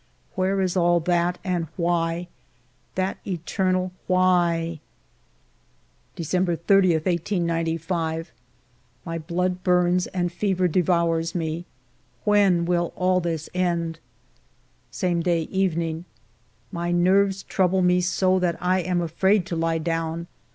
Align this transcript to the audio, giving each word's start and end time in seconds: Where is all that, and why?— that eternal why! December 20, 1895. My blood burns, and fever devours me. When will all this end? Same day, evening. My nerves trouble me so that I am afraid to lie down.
Where 0.33 0.59
is 0.61 0.75
all 0.75 0.99
that, 1.01 1.37
and 1.43 1.67
why?— 1.77 2.27
that 2.99 3.19
eternal 3.23 3.91
why! 4.07 4.79
December 6.15 6.55
20, 6.55 6.93
1895. 6.95 8.31
My 9.05 9.19
blood 9.19 9.61
burns, 9.63 10.07
and 10.07 10.31
fever 10.31 10.67
devours 10.67 11.35
me. 11.35 11.65
When 12.23 12.65
will 12.65 12.93
all 12.95 13.19
this 13.19 13.47
end? 13.53 13.99
Same 14.89 15.21
day, 15.21 15.43
evening. 15.51 16.05
My 16.71 16.91
nerves 16.91 17.43
trouble 17.43 17.83
me 17.83 18.01
so 18.01 18.39
that 18.39 18.57
I 18.59 18.79
am 18.79 19.01
afraid 19.01 19.45
to 19.45 19.55
lie 19.55 19.77
down. 19.77 20.25